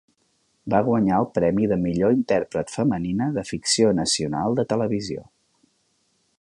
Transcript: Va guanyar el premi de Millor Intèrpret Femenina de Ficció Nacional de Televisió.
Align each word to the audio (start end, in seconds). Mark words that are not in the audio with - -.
Va 0.73 0.79
guanyar 0.87 1.19
el 1.23 1.27
premi 1.35 1.67
de 1.73 1.77
Millor 1.83 2.15
Intèrpret 2.21 2.73
Femenina 2.77 3.29
de 3.37 3.45
Ficció 3.53 3.95
Nacional 4.01 4.61
de 4.61 4.69
Televisió. 4.73 5.27